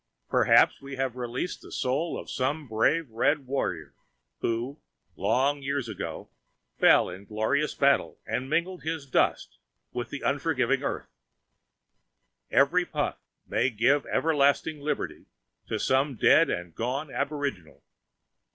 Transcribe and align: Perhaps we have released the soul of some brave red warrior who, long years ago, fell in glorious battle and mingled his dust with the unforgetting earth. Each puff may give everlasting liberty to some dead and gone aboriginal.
Perhaps 0.29 0.81
we 0.81 0.95
have 0.95 1.15
released 1.15 1.61
the 1.61 1.71
soul 1.71 2.17
of 2.19 2.27
some 2.27 2.67
brave 2.67 3.07
red 3.11 3.45
warrior 3.45 3.93
who, 4.39 4.81
long 5.15 5.61
years 5.61 5.87
ago, 5.87 6.31
fell 6.79 7.07
in 7.07 7.23
glorious 7.25 7.75
battle 7.75 8.17
and 8.25 8.49
mingled 8.49 8.81
his 8.81 9.05
dust 9.05 9.59
with 9.93 10.09
the 10.09 10.23
unforgetting 10.23 10.81
earth. 10.81 11.11
Each 12.51 12.91
puff 12.91 13.19
may 13.45 13.69
give 13.69 14.07
everlasting 14.07 14.79
liberty 14.79 15.27
to 15.67 15.77
some 15.77 16.15
dead 16.15 16.49
and 16.49 16.73
gone 16.73 17.11
aboriginal. 17.11 17.83